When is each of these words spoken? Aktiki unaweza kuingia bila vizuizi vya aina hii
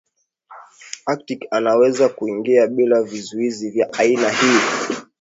Aktiki 1.05 1.47
unaweza 1.51 2.09
kuingia 2.09 2.67
bila 2.67 3.01
vizuizi 3.03 3.69
vya 3.69 3.93
aina 3.93 4.29
hii 4.29 4.59